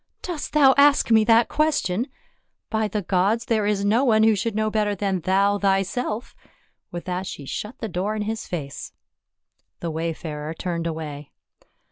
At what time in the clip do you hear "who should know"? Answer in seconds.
4.23-4.71